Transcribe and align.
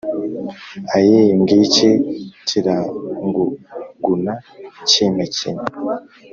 Ayiii! 0.95 1.35
Ngiki 1.41 1.89
kiranguguna 2.47 4.33
kimpekenya 4.89 5.65